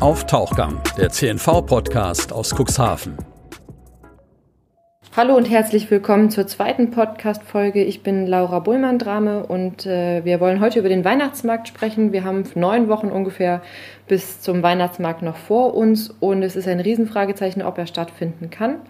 [0.00, 3.16] Auf Tauchgang, der CNV-Podcast aus Cuxhaven.
[5.16, 7.82] Hallo und herzlich willkommen zur zweiten Podcast-Folge.
[7.82, 12.12] Ich bin Laura Bullmann-Drame und äh, wir wollen heute über den Weihnachtsmarkt sprechen.
[12.12, 13.62] Wir haben neun Wochen ungefähr
[14.06, 18.80] bis zum Weihnachtsmarkt noch vor uns und es ist ein Riesenfragezeichen, ob er stattfinden kann.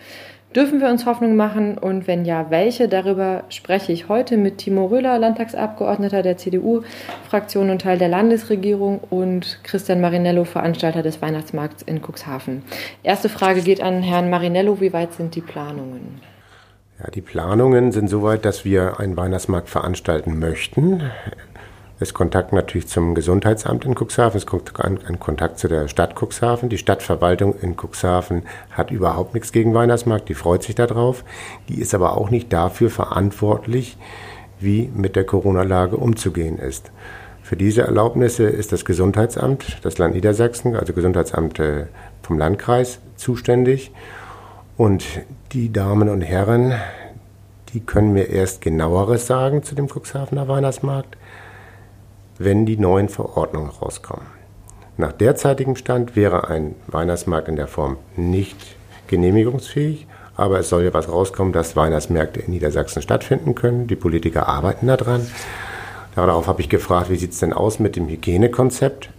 [0.55, 2.89] Dürfen wir uns Hoffnung machen und wenn ja, welche?
[2.89, 9.61] Darüber spreche ich heute mit Timo Röhler, Landtagsabgeordneter der CDU-Fraktion und Teil der Landesregierung und
[9.65, 12.62] Christian Marinello, Veranstalter des Weihnachtsmarkts in Cuxhaven.
[13.03, 14.80] Erste Frage geht an Herrn Marinello.
[14.80, 16.23] Wie weit sind die Planungen?
[16.98, 21.03] Ja, die Planungen sind soweit, dass wir einen Weihnachtsmarkt veranstalten möchten
[21.98, 26.69] ist Kontakt natürlich zum Gesundheitsamt in Cuxhaven, es ist Kontakt zu der Stadt Cuxhaven.
[26.69, 31.24] Die Stadtverwaltung in Cuxhaven hat überhaupt nichts gegen Weihnachtsmarkt, die freut sich darauf.
[31.69, 33.96] Die ist aber auch nicht dafür verantwortlich,
[34.60, 36.91] wie mit der Corona-Lage umzugehen ist.
[37.42, 41.86] Für diese Erlaubnisse ist das Gesundheitsamt, das Land Niedersachsen, also Gesundheitsamt äh,
[42.22, 43.92] vom Landkreis zuständig.
[44.77, 45.05] Und
[45.53, 46.75] die Damen und Herren,
[47.72, 51.16] die können mir erst genaueres sagen zu dem Cuxhavener Weihnachtsmarkt
[52.39, 54.27] wenn die neuen Verordnungen rauskommen.
[54.98, 58.56] Nach derzeitigem Stand wäre ein Weihnachtsmarkt in der Form nicht
[59.09, 60.06] genehmigungsfähig,
[60.37, 63.87] aber es soll ja was rauskommen, dass Weihnachtsmärkte in Niedersachsen stattfinden können.
[63.87, 65.27] Die Politiker arbeiten daran.
[66.15, 69.11] Darauf habe ich gefragt, wie sieht es denn aus mit dem Hygienekonzept?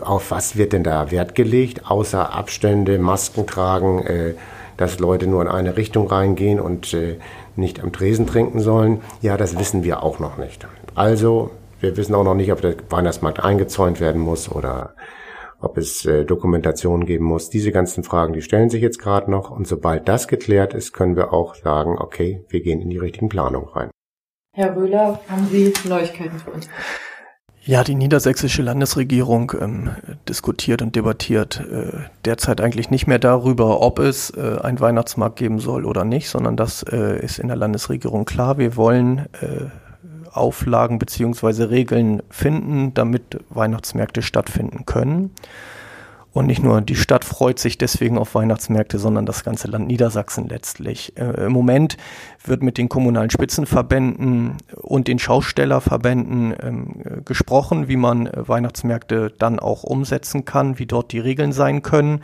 [0.00, 4.34] Auf was wird denn da Wert gelegt, außer Abstände, Masken tragen, äh,
[4.76, 7.18] dass Leute nur in eine Richtung reingehen und äh,
[7.54, 9.00] nicht am Tresen trinken sollen?
[9.22, 10.66] Ja, das wissen wir auch noch nicht.
[10.96, 14.94] Also, wir wissen auch noch nicht, ob der Weihnachtsmarkt eingezäunt werden muss oder
[15.60, 17.50] ob es äh, Dokumentation geben muss.
[17.50, 19.50] Diese ganzen Fragen, die stellen sich jetzt gerade noch.
[19.50, 23.28] Und sobald das geklärt ist, können wir auch sagen, okay, wir gehen in die richtigen
[23.28, 23.90] Planungen rein.
[24.54, 26.66] Herr Röhler, haben Sie Neuigkeiten für uns?
[27.62, 29.90] Ja, die niedersächsische Landesregierung ähm,
[30.26, 35.58] diskutiert und debattiert äh, derzeit eigentlich nicht mehr darüber, ob es äh, einen Weihnachtsmarkt geben
[35.58, 38.56] soll oder nicht, sondern das äh, ist in der Landesregierung klar.
[38.56, 39.66] Wir wollen äh,
[40.36, 45.30] Auflagen beziehungsweise Regeln finden, damit Weihnachtsmärkte stattfinden können.
[46.36, 50.50] Und nicht nur die Stadt freut sich deswegen auf Weihnachtsmärkte, sondern das ganze Land Niedersachsen
[50.50, 51.16] letztlich.
[51.16, 51.96] Äh, Im Moment
[52.44, 59.58] wird mit den kommunalen Spitzenverbänden und den Schaustellerverbänden ähm, gesprochen, wie man äh, Weihnachtsmärkte dann
[59.58, 62.20] auch umsetzen kann, wie dort die Regeln sein können.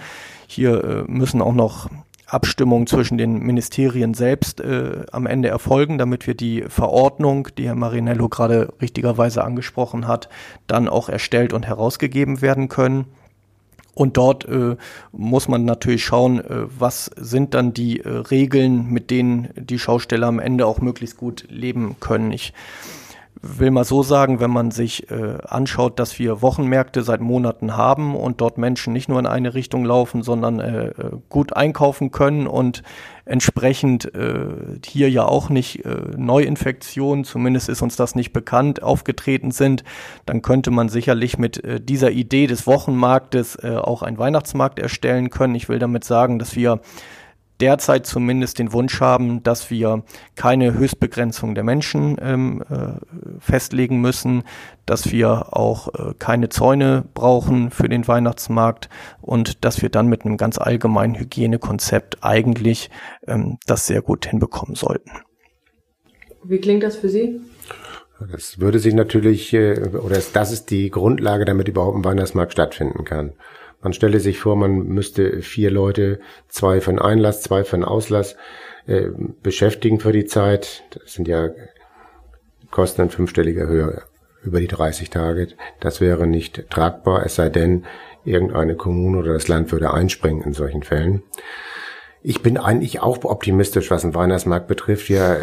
[0.46, 1.88] Hier äh, müssen auch noch
[2.32, 7.74] Abstimmung zwischen den Ministerien selbst äh, am Ende erfolgen, damit wir die Verordnung, die Herr
[7.74, 10.28] Marinello gerade richtigerweise angesprochen hat,
[10.66, 13.06] dann auch erstellt und herausgegeben werden können.
[13.94, 14.76] Und dort äh,
[15.12, 20.28] muss man natürlich schauen, äh, was sind dann die äh, Regeln, mit denen die Schausteller
[20.28, 22.32] am Ende auch möglichst gut leben können.
[22.32, 22.54] Ich
[23.42, 28.14] will mal so sagen, wenn man sich äh, anschaut, dass wir Wochenmärkte seit Monaten haben
[28.14, 32.46] und dort Menschen nicht nur in eine Richtung laufen, sondern äh, äh, gut einkaufen können
[32.46, 32.84] und
[33.24, 34.46] entsprechend äh,
[34.84, 39.82] hier ja auch nicht äh, Neuinfektionen, zumindest ist uns das nicht bekannt, aufgetreten sind,
[40.24, 45.30] dann könnte man sicherlich mit äh, dieser Idee des Wochenmarktes äh, auch einen Weihnachtsmarkt erstellen
[45.30, 45.56] können.
[45.56, 46.80] Ich will damit sagen, dass wir
[47.62, 50.02] derzeit zumindest den Wunsch haben, dass wir
[50.34, 52.94] keine Höchstbegrenzung der Menschen ähm, äh,
[53.38, 54.42] festlegen müssen,
[54.84, 58.88] dass wir auch äh, keine Zäune brauchen für den Weihnachtsmarkt
[59.20, 62.90] und dass wir dann mit einem ganz allgemeinen Hygienekonzept eigentlich
[63.28, 65.12] ähm, das sehr gut hinbekommen sollten.
[66.42, 67.40] Wie klingt das für Sie?
[68.30, 73.04] Das würde sich natürlich, äh, oder das ist die Grundlage, damit überhaupt ein Weihnachtsmarkt stattfinden
[73.04, 73.34] kann.
[73.82, 77.84] Man stelle sich vor, man müsste vier Leute, zwei für einen Einlass, zwei für einen
[77.84, 78.36] Auslass,
[78.86, 79.08] äh,
[79.42, 80.84] beschäftigen für die Zeit.
[80.90, 81.50] Das sind ja
[82.70, 84.02] Kosten in fünfstelliger Höhe
[84.42, 85.48] über die 30 Tage.
[85.80, 87.84] Das wäre nicht tragbar, es sei denn,
[88.24, 91.22] irgendeine Kommune oder das Land würde einspringen in solchen Fällen.
[92.22, 95.08] Ich bin eigentlich auch optimistisch, was den Weihnachtsmarkt betrifft.
[95.08, 95.36] Ja,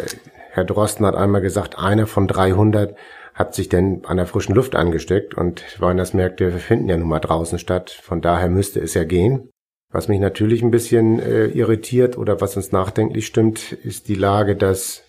[0.50, 2.96] Herr Drosten hat einmal gesagt, einer von 300
[3.34, 7.58] hat sich denn an der frischen Luft angesteckt und Weihnachtsmärkte finden ja nun mal draußen
[7.58, 7.90] statt.
[7.90, 9.50] Von daher müsste es ja gehen.
[9.92, 14.54] Was mich natürlich ein bisschen äh, irritiert oder was uns nachdenklich stimmt, ist die Lage,
[14.54, 15.02] dass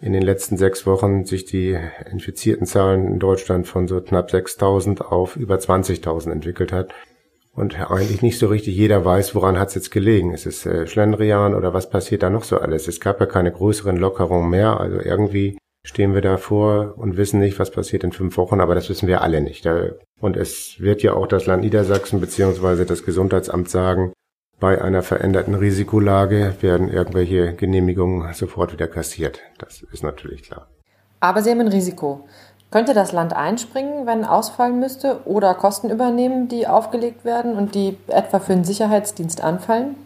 [0.00, 1.78] in den letzten sechs Wochen sich die
[2.10, 6.92] infizierten Zahlen in Deutschland von so knapp 6.000 auf über 20.000 entwickelt hat.
[7.52, 10.32] Und eigentlich nicht so richtig jeder weiß, woran hat es jetzt gelegen.
[10.32, 12.86] Ist es äh, Schlendrian oder was passiert da noch so alles?
[12.86, 14.78] Es gab ja keine größeren Lockerungen mehr.
[14.78, 18.90] Also irgendwie stehen wir davor und wissen nicht, was passiert in fünf Wochen, aber das
[18.90, 19.66] wissen wir alle nicht.
[20.20, 24.12] Und es wird ja auch das Land Niedersachsen beziehungsweise das Gesundheitsamt sagen,
[24.60, 29.40] bei einer veränderten Risikolage werden irgendwelche Genehmigungen sofort wieder kassiert.
[29.56, 30.68] Das ist natürlich klar.
[31.20, 32.28] Aber Sie haben ein Risiko.
[32.70, 37.96] Könnte das Land einspringen, wenn ausfallen müsste oder Kosten übernehmen, die aufgelegt werden und die
[38.08, 39.96] etwa für den Sicherheitsdienst anfallen?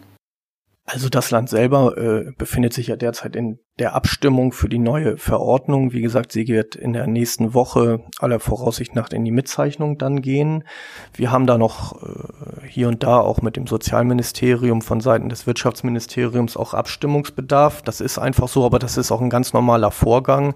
[0.85, 5.17] Also das Land selber äh, befindet sich ja derzeit in der Abstimmung für die neue
[5.17, 5.93] Verordnung.
[5.93, 10.21] Wie gesagt, sie wird in der nächsten Woche aller Voraussicht nach in die Mitzeichnung dann
[10.21, 10.63] gehen.
[11.15, 15.47] Wir haben da noch äh, hier und da auch mit dem Sozialministerium von Seiten des
[15.47, 17.81] Wirtschaftsministeriums auch Abstimmungsbedarf.
[17.81, 20.53] Das ist einfach so, aber das ist auch ein ganz normaler Vorgang.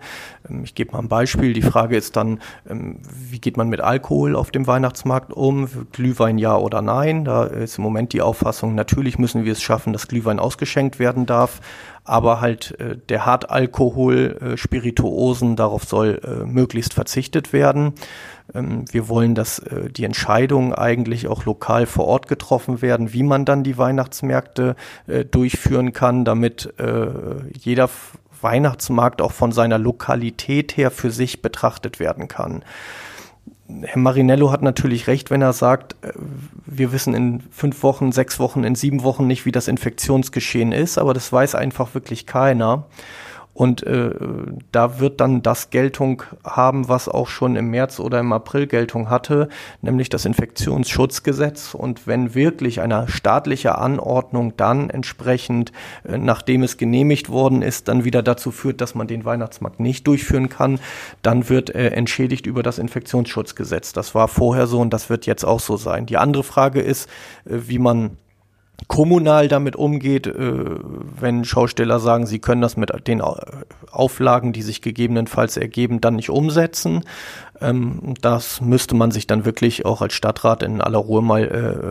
[0.47, 1.53] Ähm, ich gebe mal ein Beispiel.
[1.53, 5.67] Die Frage ist dann, ähm, wie geht man mit Alkohol auf dem Weihnachtsmarkt um?
[5.91, 7.25] Glühwein ja oder nein?
[7.25, 11.25] Da ist im Moment die Auffassung, natürlich müssen wir es schaffen, dass Glühwein ausgeschenkt werden
[11.25, 11.61] darf
[12.07, 17.93] aber halt äh, der Hartalkohol, äh, Spirituosen, darauf soll äh, möglichst verzichtet werden.
[18.53, 23.23] Ähm, wir wollen, dass äh, die Entscheidungen eigentlich auch lokal vor Ort getroffen werden, wie
[23.23, 24.75] man dann die Weihnachtsmärkte
[25.07, 27.07] äh, durchführen kann, damit äh,
[27.59, 27.89] jeder
[28.41, 32.63] Weihnachtsmarkt auch von seiner Lokalität her für sich betrachtet werden kann.
[33.81, 36.13] Herr Marinello hat natürlich recht, wenn er sagt, äh,
[36.65, 40.97] wir wissen in fünf Wochen, sechs Wochen, in sieben Wochen nicht, wie das Infektionsgeschehen ist,
[40.97, 42.85] aber das weiß einfach wirklich keiner.
[43.57, 44.11] Und äh,
[44.71, 49.09] da wird dann das Geltung haben, was auch schon im März oder im April Geltung
[49.09, 49.49] hatte,
[49.81, 51.73] nämlich das Infektionsschutzgesetz.
[51.73, 55.71] Und wenn wirklich eine staatliche Anordnung dann entsprechend,
[56.07, 60.05] äh, nachdem es genehmigt worden ist, dann wieder dazu führt, dass man den Weihnachtsmarkt nicht
[60.05, 60.79] durchführen kann,
[61.23, 63.91] dann wird äh, entschädigt über das Infektionsschutzgesetz.
[63.91, 66.05] Das war vorher so und das wird jetzt auch so sein.
[66.05, 67.09] Die andere Frage ist,
[67.45, 68.17] äh, wie man
[68.87, 70.65] kommunal damit umgeht, äh,
[71.19, 73.21] wenn Schausteller sagen, sie können das mit den
[73.91, 77.03] Auflagen, die sich gegebenenfalls ergeben, dann nicht umsetzen.
[77.59, 81.43] Ähm, das müsste man sich dann wirklich auch als Stadtrat in aller Ruhe mal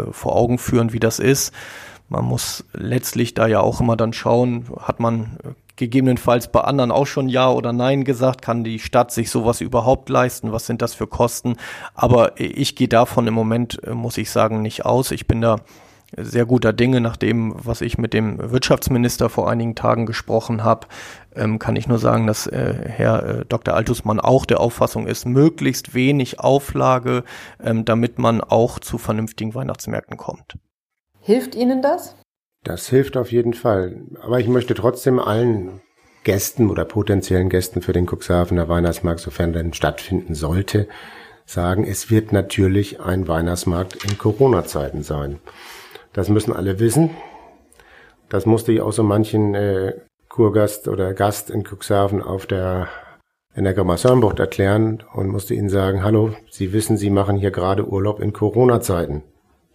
[0.08, 1.52] äh, vor Augen führen, wie das ist.
[2.08, 5.38] Man muss letztlich da ja auch immer dann schauen, hat man
[5.74, 10.08] gegebenenfalls bei anderen auch schon Ja oder Nein gesagt, kann die Stadt sich sowas überhaupt
[10.08, 11.56] leisten, was sind das für Kosten.
[11.94, 15.10] Aber ich gehe davon im Moment, äh, muss ich sagen, nicht aus.
[15.10, 15.56] Ich bin da
[16.16, 20.86] sehr guter Dinge, nach dem, was ich mit dem Wirtschaftsminister vor einigen Tagen gesprochen habe,
[21.34, 23.74] ähm, kann ich nur sagen, dass äh, Herr äh, Dr.
[23.74, 27.24] Altusmann auch der Auffassung ist, möglichst wenig Auflage,
[27.62, 30.58] ähm, damit man auch zu vernünftigen Weihnachtsmärkten kommt.
[31.20, 32.16] Hilft Ihnen das?
[32.64, 34.00] Das hilft auf jeden Fall.
[34.22, 35.80] Aber ich möchte trotzdem allen
[36.24, 40.88] Gästen oder potenziellen Gästen für den Cuxhavener Weihnachtsmarkt, sofern denn stattfinden sollte,
[41.44, 45.38] sagen, es wird natürlich ein Weihnachtsmarkt in Corona-Zeiten sein.
[46.16, 47.10] Das müssen alle wissen.
[48.30, 49.92] Das musste ich auch so manchen äh,
[50.30, 52.88] Kurgast oder Gast in Cuxhaven auf der
[53.54, 57.86] in der Grammasörnbucht erklären und musste ihnen sagen, hallo, Sie wissen, Sie machen hier gerade
[57.86, 59.24] Urlaub in Corona-Zeiten.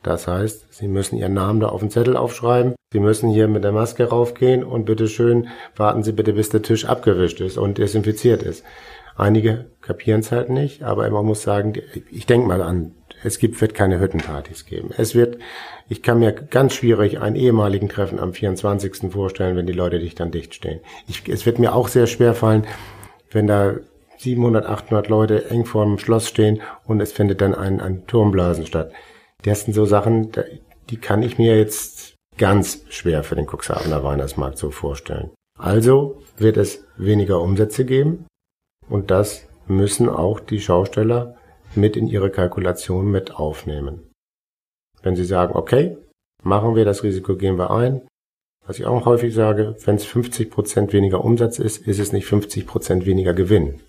[0.02, 2.74] Das heißt, Sie müssen Ihren Namen da auf den Zettel aufschreiben.
[2.92, 6.86] Sie müssen hier mit der Maske raufgehen und bitteschön warten Sie bitte, bis der Tisch
[6.86, 8.64] abgewischt ist und desinfiziert ist.
[9.16, 11.74] Einige kapieren es halt nicht, aber man muss sagen,
[12.10, 14.90] ich denke mal an es gibt, wird keine Hüttenpartys geben.
[14.98, 15.38] Es wird,
[15.90, 19.12] ich kann mir ganz schwierig einen ehemaligen Treffen am 24.
[19.12, 20.80] vorstellen, wenn die Leute dich dann dicht stehen.
[21.08, 22.66] Ich, es wird mir auch sehr schwer fallen,
[23.30, 23.76] wenn da
[24.18, 28.66] 700, 800 Leute eng vor dem Schloss stehen und es findet dann ein, ein Turmblasen
[28.66, 28.92] statt.
[29.44, 30.32] Das sind so Sachen,
[30.90, 35.32] die kann ich mir jetzt ganz schwer für den Cuxhavener Weihnachtsmarkt so vorstellen.
[35.58, 38.26] Also wird es weniger Umsätze geben
[38.90, 41.36] und das müssen auch die Schausteller
[41.76, 44.12] mit in Ihre Kalkulation mit aufnehmen.
[45.02, 45.98] Wenn Sie sagen, okay,
[46.44, 48.02] machen wir das Risiko, gehen wir ein.
[48.66, 52.26] Was ich auch häufig sage, wenn es 50 Prozent weniger Umsatz ist, ist es nicht
[52.26, 53.82] 50 Prozent weniger Gewinn,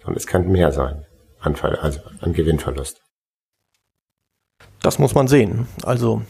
[0.00, 1.06] sondern es kann mehr sein,
[1.40, 3.00] an, also an Gewinnverlust.
[4.82, 5.66] Das muss man sehen.
[5.82, 6.22] Also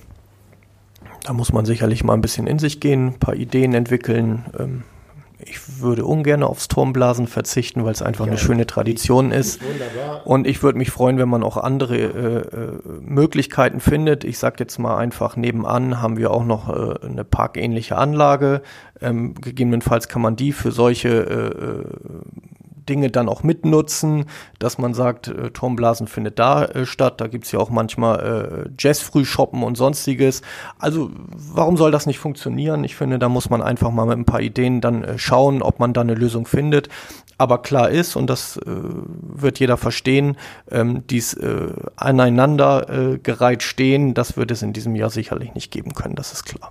[1.24, 4.46] da muss man sicherlich mal ein bisschen in sich gehen, ein paar Ideen entwickeln.
[4.58, 4.84] Ähm,
[5.40, 9.60] ich würde ungern aufs Turmblasen verzichten, weil es einfach ja, eine schöne Tradition ist.
[10.24, 14.24] Und ich würde mich freuen, wenn man auch andere äh, äh, Möglichkeiten findet.
[14.24, 18.62] Ich sage jetzt mal einfach, nebenan haben wir auch noch äh, eine parkähnliche Anlage.
[19.00, 21.84] Ähm, gegebenenfalls kann man die für solche äh, äh
[22.88, 24.26] Dinge dann auch mitnutzen,
[24.58, 27.20] dass man sagt, äh, Turmblasen findet da äh, statt.
[27.20, 30.42] Da gibt's ja auch manchmal äh, Jazz-Frühshoppen und sonstiges.
[30.78, 32.84] Also warum soll das nicht funktionieren?
[32.84, 35.78] Ich finde, da muss man einfach mal mit ein paar Ideen dann äh, schauen, ob
[35.78, 36.88] man da eine Lösung findet.
[37.38, 40.36] Aber klar ist, und das äh, wird jeder verstehen,
[40.70, 45.70] ähm, dies äh, aneinander äh, gereiht stehen, das wird es in diesem Jahr sicherlich nicht
[45.70, 46.70] geben können, das ist klar.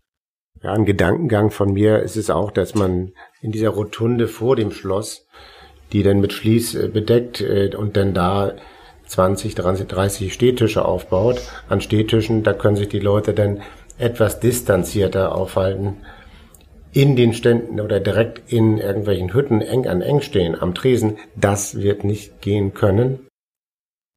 [0.62, 4.72] Ja, ein Gedankengang von mir ist es auch, dass man in dieser Rotunde vor dem
[4.72, 5.28] Schloss
[5.94, 8.54] die dann mit Vlies äh, bedeckt äh, und dann da
[9.08, 11.42] 20, 30, 30 Stehtische aufbaut.
[11.70, 13.62] An Stehtischen, da können sich die Leute dann
[13.98, 15.98] etwas distanzierter aufhalten.
[16.94, 21.76] in den Ständen oder direkt in irgendwelchen Hütten eng an eng stehen am Tresen, das
[21.82, 23.28] wird nicht gehen können.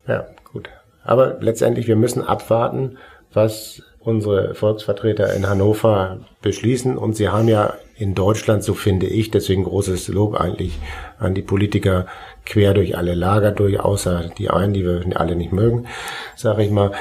[0.07, 0.71] Ja, gut.
[1.03, 2.97] Aber letztendlich, wir müssen abwarten,
[3.33, 6.97] was unsere Volksvertreter in Hannover beschließen.
[6.97, 10.79] Und sie haben ja in Deutschland, so finde ich, deswegen großes Lob eigentlich
[11.19, 12.07] an die Politiker
[12.47, 15.87] quer durch alle Lager durch, außer die einen, die wir alle nicht mögen,
[16.35, 16.93] sage ich mal,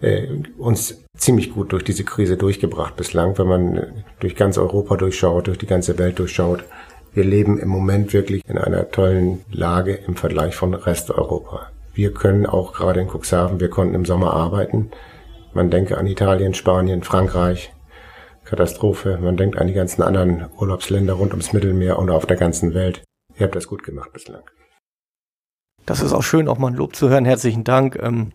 [0.00, 5.48] äh, uns ziemlich gut durch diese Krise durchgebracht bislang, wenn man durch ganz Europa durchschaut,
[5.48, 6.64] durch die ganze Welt durchschaut.
[7.14, 11.68] Wir leben im Moment wirklich in einer tollen Lage im Vergleich von Rest Europa.
[11.94, 14.90] Wir können auch gerade in Cuxhaven, wir konnten im Sommer arbeiten.
[15.54, 17.72] Man denke an Italien, Spanien, Frankreich.
[18.44, 19.18] Katastrophe.
[19.20, 23.02] Man denkt an die ganzen anderen Urlaubsländer rund ums Mittelmeer und auf der ganzen Welt.
[23.36, 24.42] Ihr habt das gut gemacht bislang.
[25.86, 27.24] Das ist auch schön, auch mal ein Lob zu hören.
[27.24, 27.98] Herzlichen Dank.
[28.00, 28.32] Ähm,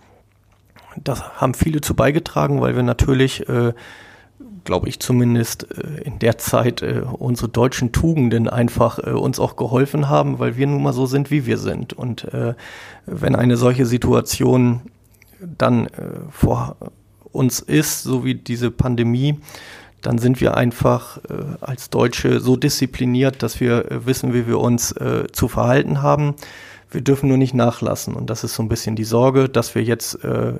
[0.97, 3.73] das haben viele zu beigetragen, weil wir natürlich, äh,
[4.63, 10.09] glaube ich zumindest äh, in der Zeit, äh, unsere deutschen Tugenden einfach uns auch geholfen
[10.09, 11.93] haben, weil wir nun mal so sind, wie wir sind.
[11.93, 12.27] Und
[13.05, 14.81] wenn eine solche Situation
[15.39, 15.87] dann
[16.29, 16.75] vor
[17.31, 19.39] uns ist, so wie diese Pandemie,
[20.01, 24.59] dann sind wir einfach äh, als Deutsche so diszipliniert, dass wir äh, wissen, wie wir
[24.59, 26.35] uns äh, zu verhalten haben.
[26.91, 28.15] Wir dürfen nur nicht nachlassen.
[28.15, 30.53] Und das ist so ein bisschen die Sorge, dass wir jetzt äh,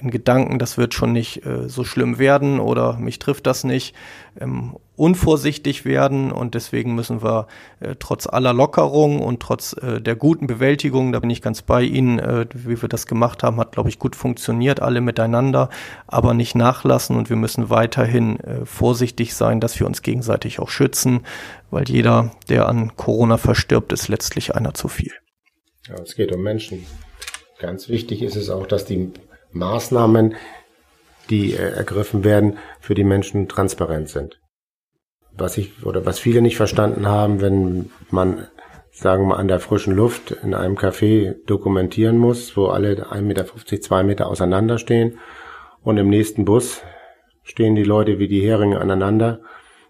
[0.00, 3.94] in Gedanken, das wird schon nicht äh, so schlimm werden oder mich trifft das nicht,
[4.40, 6.32] ähm, unvorsichtig werden.
[6.32, 7.48] Und deswegen müssen wir
[7.80, 11.82] äh, trotz aller Lockerung und trotz äh, der guten Bewältigung, da bin ich ganz bei
[11.82, 15.68] Ihnen, äh, wie wir das gemacht haben, hat, glaube ich, gut funktioniert, alle miteinander,
[16.06, 17.16] aber nicht nachlassen.
[17.16, 21.20] Und wir müssen weiterhin äh, vorsichtig sein, dass wir uns gegenseitig auch schützen,
[21.70, 25.12] weil jeder, der an Corona verstirbt, ist letztlich einer zu viel.
[25.88, 26.86] Ja, es geht um Menschen.
[27.58, 29.12] Ganz wichtig ist es auch, dass die
[29.52, 30.34] Maßnahmen,
[31.30, 34.40] die äh, ergriffen werden, für die Menschen transparent sind.
[35.36, 38.48] Was ich oder was viele nicht verstanden haben, wenn man
[38.94, 43.20] sagen wir mal an der frischen Luft in einem Café dokumentieren muss, wo alle 1,50
[43.22, 43.46] Meter,
[43.80, 45.18] 2 Meter auseinander stehen
[45.82, 46.80] und im nächsten Bus
[47.42, 49.40] stehen die Leute wie die Heringe aneinander.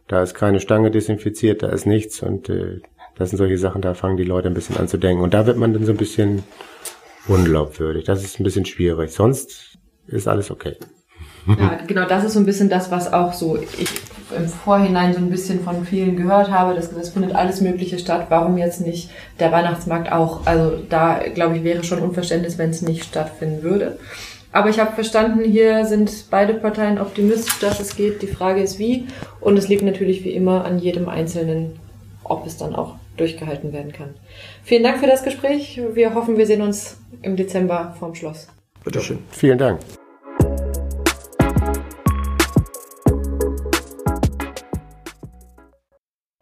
[0.09, 2.81] Da ist keine Stange desinfiziert, da ist nichts und äh,
[3.17, 5.23] das sind solche Sachen, da fangen die Leute ein bisschen an zu denken.
[5.23, 6.43] Und da wird man dann so ein bisschen
[7.29, 8.05] unglaubwürdig.
[8.05, 9.13] Das ist ein bisschen schwierig.
[9.13, 10.77] Sonst ist alles okay.
[11.47, 13.89] Ja, genau, das ist so ein bisschen das, was auch so ich
[14.37, 18.27] im Vorhinein so ein bisschen von vielen gehört habe, dass das findet alles Mögliche statt.
[18.31, 20.47] Warum jetzt nicht der Weihnachtsmarkt auch?
[20.47, 23.99] Also da glaube ich wäre schon Unverständnis, wenn es nicht stattfinden würde.
[24.53, 28.23] Aber ich habe verstanden, hier sind beide Parteien optimistisch, dass es geht.
[28.23, 29.07] Die Frage ist wie.
[29.41, 31.73] Und es liegt natürlich wie immer an jedem Einzelnen,
[32.23, 34.15] ob es dann auch durchgehalten werden kann.
[34.63, 35.81] Vielen Dank für das Gespräch.
[35.93, 38.49] Wir hoffen, wir sehen uns im Dezember vorm Schloss.
[38.85, 39.19] Bitteschön.
[39.31, 39.81] Vielen Dank.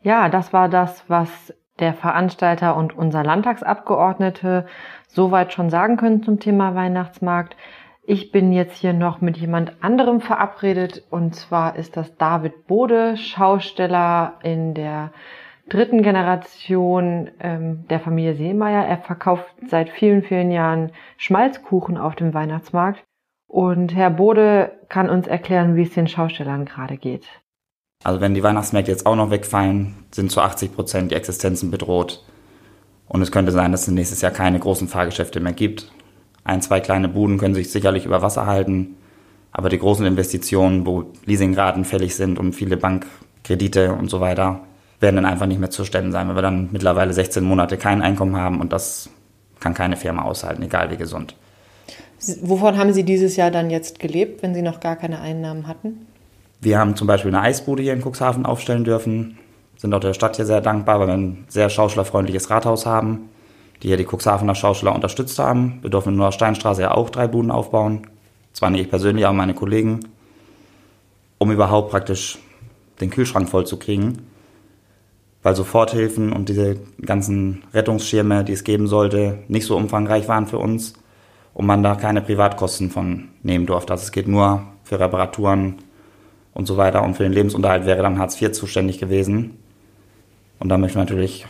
[0.03, 4.67] Ja, das war das, was der Veranstalter und unser Landtagsabgeordnete
[5.09, 7.57] soweit schon sagen können zum Thema Weihnachtsmarkt.
[8.05, 13.17] Ich bin jetzt hier noch mit jemand anderem verabredet und zwar ist das David Bode,
[13.17, 15.13] Schausteller in der
[15.73, 18.85] dritten Generation ähm, der Familie Seemeyer.
[18.85, 23.03] Er verkauft seit vielen, vielen Jahren Schmalzkuchen auf dem Weihnachtsmarkt.
[23.49, 27.27] Und Herr Bode kann uns erklären, wie es den Schaustellern gerade geht.
[28.05, 32.25] Also wenn die Weihnachtsmärkte jetzt auch noch wegfallen, sind zu 80 Prozent die Existenzen bedroht.
[33.09, 35.91] Und es könnte sein, dass es nächstes Jahr keine großen Fahrgeschäfte mehr gibt.
[36.45, 38.97] Ein, zwei kleine Buden können sich sicherlich über Wasser halten.
[39.53, 44.61] Aber die großen Investitionen, wo Leasingraten fällig sind und viele Bankkredite und so weiter,
[45.03, 48.01] werden dann einfach nicht mehr zu stemmen sein, weil wir dann mittlerweile 16 Monate kein
[48.01, 49.11] Einkommen haben und das
[49.61, 51.35] kann keine Firma aushalten, egal wie gesund.
[52.41, 56.07] Wovon haben Sie dieses Jahr dann jetzt gelebt, wenn Sie noch gar keine Einnahmen hatten?
[56.61, 59.39] Wir haben zum Beispiel eine Eisbude hier in Cuxhaven aufstellen dürfen,
[59.77, 63.29] sind auch der Stadt hier sehr dankbar, weil wir ein sehr schauspielerfreundliches Rathaus haben,
[63.83, 65.81] die hier die Cuxhavener Schauspieler unterstützt haben.
[65.83, 68.07] Wir dürfen in der Steinstraße ja auch drei Buden aufbauen.
[68.53, 70.01] Zwar nicht ich persönlich, aber meine Kollegen,
[71.39, 72.39] um überhaupt praktisch
[73.01, 74.19] den Kühlschrank voll zu kriegen
[75.43, 80.59] weil Soforthilfen und diese ganzen Rettungsschirme, die es geben sollte, nicht so umfangreich waren für
[80.59, 80.95] uns
[81.55, 83.93] und man da keine Privatkosten von nehmen durfte.
[83.93, 85.77] Also es geht nur für Reparaturen
[86.55, 89.59] und so weiter und für den Lebensunterhalt wäre dann Hartz IV zuständig gewesen.
[90.59, 91.47] Und da möchten wir natürlich,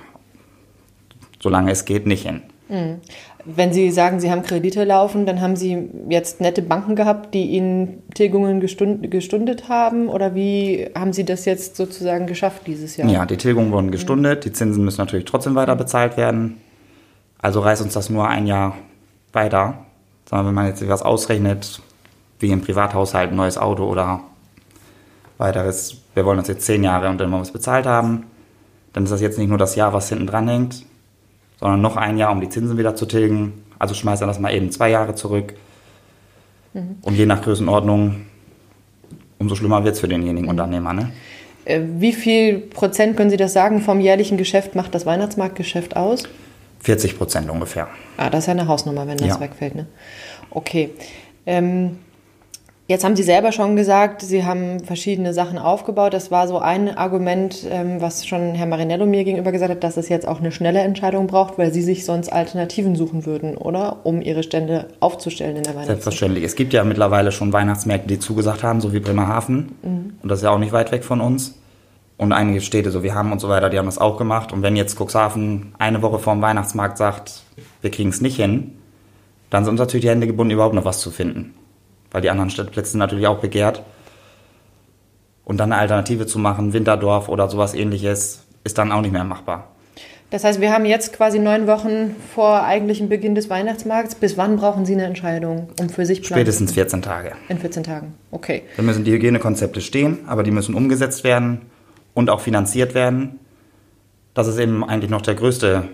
[1.41, 2.43] solange es geht, nicht hin.
[2.73, 3.01] Mhm.
[3.45, 7.51] Wenn Sie sagen, Sie haben Kredite laufen, dann haben Sie jetzt nette Banken gehabt, die
[7.51, 10.09] Ihnen Tilgungen gestund, gestundet haben?
[10.09, 13.09] Oder wie haben Sie das jetzt sozusagen geschafft dieses Jahr?
[13.11, 14.47] Ja, die Tilgungen wurden gestundet.
[14.47, 16.57] Die Zinsen müssen natürlich trotzdem weiter bezahlt werden.
[17.39, 18.75] Also reißt uns das nur ein Jahr
[19.33, 19.85] weiter.
[20.31, 21.83] Sondern wenn man jetzt was ausrechnet,
[22.39, 24.21] wie im Privathaushalt ein neues Auto oder
[25.37, 28.25] weiteres, wir wollen uns jetzt zehn Jahre und dann wollen wir es bezahlt haben,
[28.95, 30.87] dann ist das jetzt nicht nur das Jahr, was hinten dran hängt,
[31.63, 33.53] sondern noch ein Jahr, um die Zinsen wieder zu tilgen.
[33.79, 35.55] Also schmeißt er das mal eben zwei Jahre zurück.
[36.75, 36.97] Mhm.
[37.03, 38.27] Und je nach Größenordnung,
[39.39, 40.93] umso schlimmer wird es für denjenigen Unternehmer.
[40.93, 41.13] Ne?
[41.65, 46.25] Äh, wie viel Prozent können Sie das sagen vom jährlichen Geschäft macht das Weihnachtsmarktgeschäft aus?
[46.81, 47.87] 40 Prozent ungefähr.
[48.17, 49.41] Ah, das ist ja eine Hausnummer, wenn das ja.
[49.41, 49.77] wegfällt.
[49.77, 49.87] Ne?
[50.51, 50.91] Okay.
[51.47, 51.99] Ähm,
[52.93, 56.13] Jetzt haben Sie selber schon gesagt, Sie haben verschiedene Sachen aufgebaut.
[56.13, 59.97] Das war so ein Argument, ähm, was schon Herr Marinello mir gegenüber gesagt hat, dass
[59.97, 64.05] es jetzt auch eine schnelle Entscheidung braucht, weil Sie sich sonst Alternativen suchen würden, oder?
[64.05, 66.03] Um Ihre Stände aufzustellen in der Weihnachtszeit.
[66.03, 66.45] Selbstverständlich.
[66.45, 69.75] Es gibt ja mittlerweile schon Weihnachtsmärkte, die zugesagt haben, so wie Bremerhaven.
[69.81, 70.13] Mhm.
[70.23, 71.55] Und das ist ja auch nicht weit weg von uns.
[72.19, 74.53] Und einige Städte, so wie Hamm und so weiter, die haben das auch gemacht.
[74.53, 77.41] Und wenn jetzt Cuxhaven eine Woche vor dem Weihnachtsmarkt sagt,
[77.81, 78.73] wir kriegen es nicht hin,
[79.49, 81.55] dann sind uns natürlich die Hände gebunden, überhaupt noch was zu finden
[82.13, 83.83] weil die anderen Stellplätze sind natürlich auch begehrt.
[85.45, 89.25] Und dann eine Alternative zu machen, Winterdorf oder sowas ähnliches, ist dann auch nicht mehr
[89.25, 89.69] machbar.
[90.31, 94.15] Das heißt, wir haben jetzt quasi neun Wochen vor eigentlichem Beginn des Weihnachtsmarkts.
[94.15, 96.41] Bis wann brauchen Sie eine Entscheidung, um für sich planen?
[96.41, 97.33] Spätestens 14 Tage.
[97.49, 98.63] In 14 Tagen, okay.
[98.77, 101.61] Dann müssen die Hygienekonzepte stehen, aber die müssen umgesetzt werden
[102.15, 103.41] und auch finanziert werden.
[104.33, 105.89] Das ist eben eigentlich noch der größte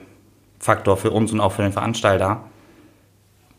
[0.61, 2.45] Faktor für uns und auch für den Veranstalter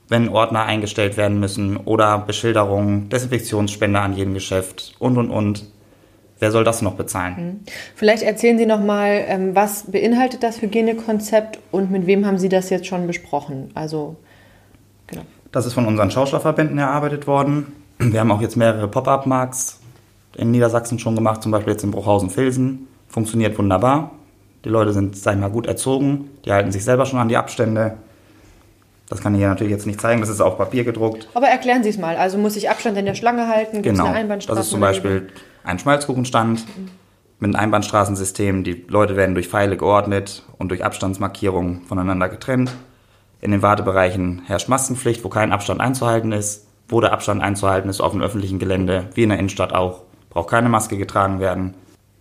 [0.09, 5.65] wenn Ordner eingestellt werden müssen oder Beschilderungen, Desinfektionsspender an jedem Geschäft und, und, und.
[6.41, 7.35] Wer soll das noch bezahlen?
[7.37, 7.59] Mhm.
[7.95, 12.47] Vielleicht erzählen Sie noch mal, ähm, was beinhaltet das Hygienekonzept und mit wem haben Sie
[12.47, 13.71] das jetzt schon besprochen?
[13.73, 14.15] Also,
[15.07, 15.23] genau.
[15.51, 17.73] Das ist von unseren Schaustellerverbänden erarbeitet worden.
[17.97, 19.81] Wir haben auch jetzt mehrere Pop-up-Marks
[20.37, 22.87] in Niedersachsen schon gemacht, zum Beispiel jetzt in Bruchhausen-Filsen.
[23.09, 24.11] Funktioniert wunderbar.
[24.63, 26.29] Die Leute sind, sag ich mal, gut erzogen.
[26.45, 27.97] Die halten sich selber schon an die Abstände.
[29.09, 31.27] Das kann ich ja natürlich jetzt nicht zeigen, das ist auf Papier gedruckt.
[31.33, 32.15] Aber erklären Sie es mal.
[32.15, 33.81] Also muss ich Abstand in der Schlange halten?
[33.81, 34.11] Gibt's genau.
[34.11, 35.29] Eine das ist zum Beispiel
[35.63, 36.89] ein Schmalzkuchenstand mhm.
[37.39, 38.63] mit einem Einbahnstraßensystem.
[38.63, 42.71] Die Leute werden durch Pfeile geordnet und durch Abstandsmarkierungen voneinander getrennt.
[43.41, 46.67] In den Wartebereichen herrscht Maskenpflicht, wo kein Abstand einzuhalten ist.
[46.87, 50.49] Wo der Abstand einzuhalten ist auf dem öffentlichen Gelände, wie in der Innenstadt auch, braucht
[50.49, 51.73] keine Maske getragen werden.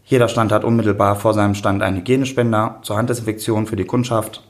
[0.05, 4.43] Jeder Stand hat unmittelbar vor seinem Stand einen Hygienespender zur Handdesinfektion für die Kundschaft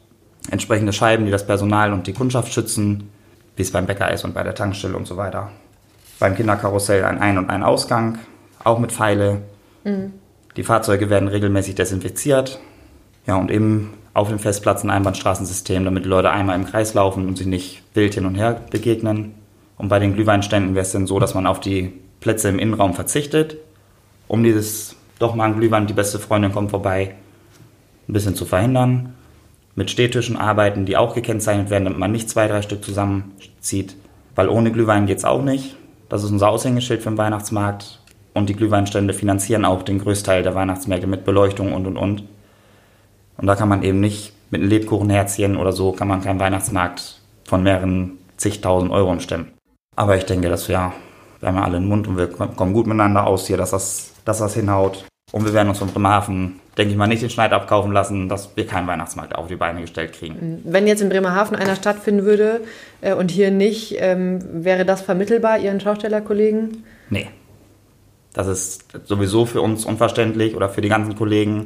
[0.50, 3.10] entsprechende Scheiben, die das Personal und die Kundschaft schützen,
[3.56, 5.50] wie es beim Bäcker ist und bei der Tankstelle und so weiter.
[6.18, 8.18] Beim Kinderkarussell ein Ein- und ein Ausgang,
[8.64, 9.42] auch mit Pfeile.
[9.84, 10.12] Mhm.
[10.56, 12.60] Die Fahrzeuge werden regelmäßig desinfiziert.
[13.26, 17.28] Ja, und eben auf dem Festplatz ein Einbahnstraßensystem, damit die Leute einmal im Kreis laufen
[17.28, 19.34] und sich nicht wild hin und her begegnen.
[19.76, 22.94] Und bei den Glühweinständen wäre es dann so, dass man auf die Plätze im Innenraum
[22.94, 23.58] verzichtet,
[24.26, 27.14] um dieses doch mal ein Glühwein, die beste Freundin kommt vorbei,
[28.08, 29.14] ein bisschen zu verhindern
[29.78, 33.94] mit Stehtischen arbeiten, die auch gekennzeichnet werden, damit man nicht zwei, drei Stück zusammenzieht.
[34.34, 35.76] Weil ohne Glühwein geht es auch nicht.
[36.08, 38.00] Das ist unser Aushängeschild für den Weihnachtsmarkt.
[38.34, 42.24] Und die Glühweinstände finanzieren auch den Größteil der Weihnachtsmärkte mit Beleuchtung und und und.
[43.36, 47.20] Und da kann man eben nicht mit einem Lebkuchenherzchen oder so, kann man keinen Weihnachtsmarkt
[47.44, 49.52] von mehreren zigtausend Euro stemmen.
[49.94, 50.92] Aber ich denke, dass wir,
[51.38, 54.12] wir haben ja alle einen Mund und wir kommen gut miteinander aus hier, dass das,
[54.24, 55.04] dass das hinhaut.
[55.30, 58.56] Und wir werden uns von Bremerhaven, denke ich mal, nicht den Schneid abkaufen lassen, dass
[58.56, 60.62] wir keinen Weihnachtsmarkt auf die Beine gestellt kriegen.
[60.64, 62.60] Wenn jetzt in Bremerhaven einer stattfinden würde
[63.00, 66.84] äh, und hier nicht, ähm, wäre das vermittelbar Ihren Schaustellerkollegen?
[67.10, 67.28] Nee.
[68.32, 71.64] Das ist sowieso für uns unverständlich oder für die ganzen Kollegen.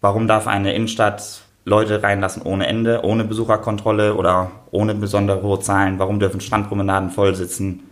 [0.00, 5.98] Warum darf eine Innenstadt Leute reinlassen ohne Ende, ohne Besucherkontrolle oder ohne besondere hohe Zahlen?
[5.98, 7.82] Warum dürfen Strandpromenaden voll sitzen?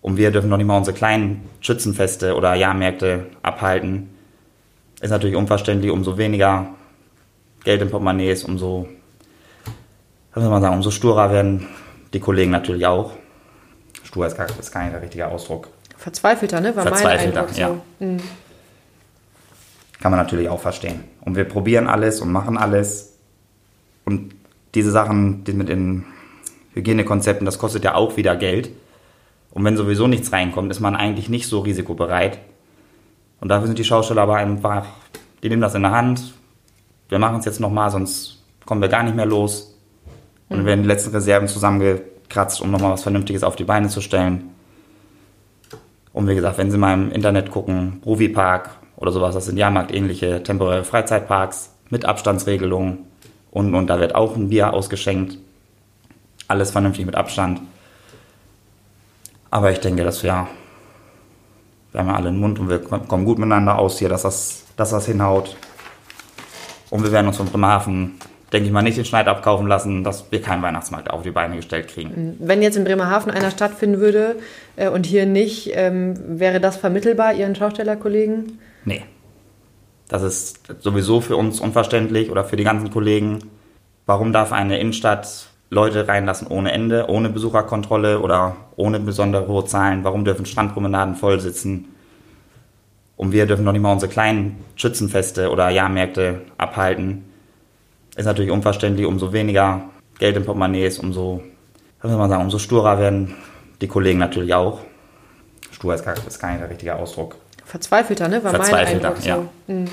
[0.00, 4.08] Und wir dürfen noch nicht mal unsere kleinen Schützenfeste oder Jahrmärkte abhalten.
[5.00, 6.74] Ist natürlich unverständlich, umso weniger
[7.64, 8.88] Geld im Portemonnaie ist, umso,
[10.34, 11.66] was soll man sagen, umso sturer werden
[12.12, 13.12] die Kollegen natürlich auch.
[14.02, 15.68] Stur ist gar, ist gar nicht der richtige Ausdruck.
[15.96, 16.74] Verzweifelter, ne?
[16.74, 17.68] War Verzweifelter, mein ja.
[17.68, 18.04] So.
[18.04, 18.20] Mhm.
[20.00, 21.04] Kann man natürlich auch verstehen.
[21.20, 23.14] Und wir probieren alles und machen alles.
[24.04, 24.34] Und
[24.74, 26.04] diese Sachen, die mit den
[26.74, 28.70] Hygienekonzepten, das kostet ja auch wieder Geld.
[29.50, 32.38] Und wenn sowieso nichts reinkommt, ist man eigentlich nicht so risikobereit.
[33.40, 34.86] Und dafür sind die Schausteller aber einfach,
[35.42, 36.34] die nehmen das in der Hand.
[37.08, 39.74] Wir machen es jetzt nochmal, sonst kommen wir gar nicht mehr los.
[40.48, 40.66] Und mhm.
[40.66, 44.50] werden die letzten Reserven zusammengekratzt, um nochmal was Vernünftiges auf die Beine zu stellen.
[46.12, 50.42] Und wie gesagt, wenn Sie mal im Internet gucken, Ruvi-Park oder sowas, das sind Jahrmarkt-ähnliche
[50.42, 53.06] temporäre Freizeitparks mit Abstandsregelungen.
[53.50, 55.38] Und, und da wird auch ein Bier ausgeschenkt.
[56.48, 57.60] Alles vernünftig mit Abstand.
[59.50, 60.48] Aber ich denke, dass wir,
[61.92, 64.64] wir haben ja alle einen Mund und wir kommen gut miteinander aus hier, dass das,
[64.76, 65.56] dass das hinhaut.
[66.90, 68.18] Und wir werden uns von Bremerhaven
[68.52, 71.56] denke ich mal, nicht den Schneid abkaufen lassen, dass wir keinen Weihnachtsmarkt auf die Beine
[71.56, 72.36] gestellt kriegen.
[72.38, 74.36] Wenn jetzt in Bremerhaven einer stattfinden würde
[74.76, 78.58] äh, und hier nicht, ähm, wäre das vermittelbar Ihren Schaustellerkollegen?
[78.84, 79.02] Nee.
[80.08, 83.40] Das ist sowieso für uns unverständlich oder für die ganzen Kollegen.
[84.06, 90.04] Warum darf eine Innenstadt Leute reinlassen ohne Ende, ohne Besucherkontrolle oder ohne besondere hohe Zahlen?
[90.04, 91.94] Warum dürfen Strandpromenaden voll sitzen?
[93.16, 97.24] Und wir dürfen noch nicht mal unsere kleinen Schützenfeste oder Jahrmärkte abhalten.
[98.16, 99.82] Ist natürlich unverständlich, umso weniger
[100.18, 101.42] Geld im Portemonnaie ist, umso,
[102.00, 103.34] was soll man sagen, umso sturer werden
[103.80, 104.80] die Kollegen natürlich auch.
[105.70, 107.36] Stur ist gar, ist gar nicht der richtige Ausdruck.
[107.64, 108.42] Verzweifelter, ne?
[108.42, 109.36] War Verzweifelter, mein ja.
[109.36, 109.72] So.
[109.72, 109.88] Mhm.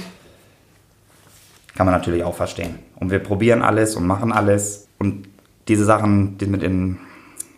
[1.75, 2.79] Kann man natürlich auch verstehen.
[2.95, 4.87] Und wir probieren alles und machen alles.
[4.97, 5.27] Und
[5.67, 6.99] diese Sachen, die mit den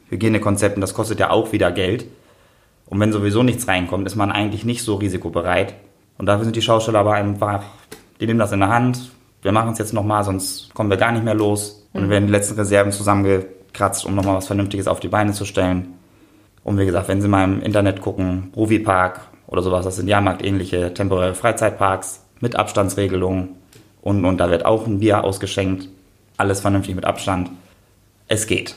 [0.10, 2.06] Hygienekonzepten, das kostet ja auch wieder Geld.
[2.86, 5.76] Und wenn sowieso nichts reinkommt, ist man eigentlich nicht so risikobereit.
[6.18, 7.64] Und dafür sind die Schausteller aber einfach,
[8.20, 9.12] die nehmen das in der Hand.
[9.42, 11.88] Wir machen es jetzt nochmal, sonst kommen wir gar nicht mehr los.
[11.94, 12.10] Und mhm.
[12.10, 15.94] werden die letzten Reserven zusammengekratzt, um nochmal was Vernünftiges auf die Beine zu stellen.
[16.64, 20.94] Und wie gesagt, wenn Sie mal im Internet gucken, Provi-Park oder sowas, das sind Jahrmarkt-ähnliche
[20.94, 23.56] temporäre Freizeitparks mit Abstandsregelungen.
[24.02, 25.90] Und, und da wird auch ein Bier ausgeschenkt.
[26.38, 27.50] Alles vernünftig mit Abstand.
[28.28, 28.76] Es geht.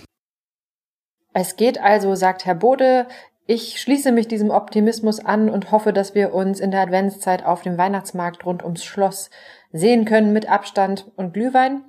[1.33, 3.07] Es geht also, sagt Herr Bode.
[3.47, 7.63] Ich schließe mich diesem Optimismus an und hoffe, dass wir uns in der Adventszeit auf
[7.63, 9.31] dem Weihnachtsmarkt rund ums Schloss
[9.73, 11.83] sehen können mit Abstand und Glühwein.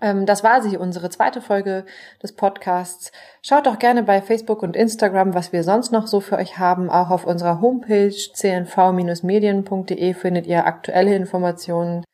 [0.00, 1.84] Ähm, das war sie, unsere zweite Folge
[2.22, 3.12] des Podcasts.
[3.42, 6.90] Schaut doch gerne bei Facebook und Instagram, was wir sonst noch so für euch haben.
[6.90, 12.04] Auch auf unserer Homepage cnv-medien.de findet ihr aktuelle Informationen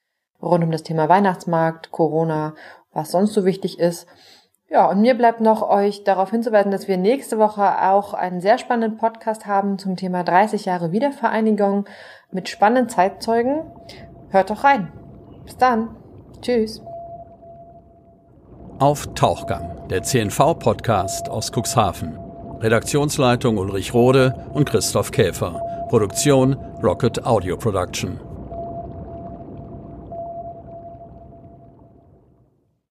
[0.43, 2.55] rund um das Thema Weihnachtsmarkt, Corona,
[2.93, 4.07] was sonst so wichtig ist.
[4.71, 8.59] Ja, und mir bleibt noch euch darauf hinzuweisen, dass wir nächste Woche auch einen sehr
[8.59, 11.87] spannenden Podcast haben zum Thema 30 Jahre Wiedervereinigung
[12.31, 13.63] mit spannenden Zeitzeugen.
[14.29, 14.93] Hört doch rein.
[15.47, 15.97] Bis dann.
[16.43, 16.83] Tschüss.
[18.79, 22.19] Auf Tauchgang, der CNV-Podcast aus Cuxhaven.
[22.61, 25.63] Redaktionsleitung Ulrich Rode und Christoph Käfer.
[25.89, 28.28] Produktion Rocket Audio Production.